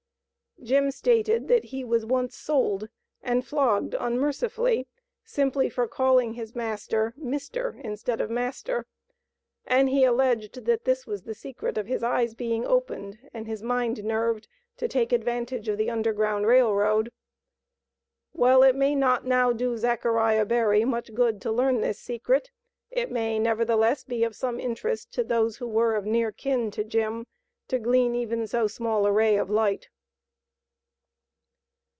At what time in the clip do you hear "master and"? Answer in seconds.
8.29-9.89